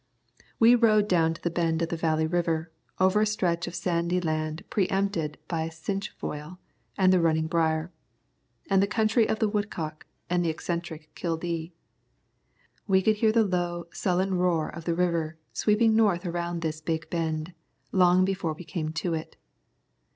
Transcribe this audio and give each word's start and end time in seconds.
We 0.57 0.73
rode 0.73 1.07
down 1.07 1.35
to 1.35 1.41
the 1.43 1.51
bend 1.51 1.83
of 1.83 1.89
the 1.89 1.95
Valley 1.95 2.25
River 2.25 2.71
over 2.99 3.21
a 3.21 3.25
stretch 3.27 3.67
of 3.67 3.75
sandy 3.75 4.19
land 4.19 4.63
pre 4.71 4.87
empted 4.87 5.37
by 5.47 5.67
the 5.67 5.71
cinque 5.71 6.09
foil 6.17 6.57
and 6.97 7.13
the 7.13 7.21
running 7.21 7.45
brier, 7.45 7.91
the 8.67 8.87
country 8.87 9.29
of 9.29 9.37
the 9.37 9.47
woodcock 9.47 10.07
and 10.27 10.43
the 10.43 10.49
eccentric 10.49 11.11
kildee. 11.13 11.73
We 12.87 13.03
could 13.03 13.17
hear 13.17 13.31
the 13.31 13.45
low, 13.45 13.85
sullen 13.93 14.33
roar 14.33 14.69
of 14.75 14.85
the 14.85 14.95
river 14.95 15.37
sweeping 15.53 15.95
north 15.95 16.25
around 16.25 16.61
this 16.63 16.81
big 16.81 17.07
bend, 17.11 17.53
long 17.91 18.25
before 18.25 18.53
we 18.53 18.63
came 18.63 18.91
to 18.93 19.13
it. 19.13 19.35